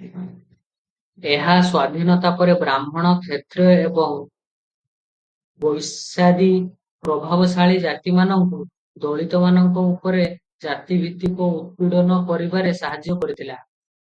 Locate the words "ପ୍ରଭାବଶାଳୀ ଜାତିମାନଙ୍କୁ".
7.08-8.62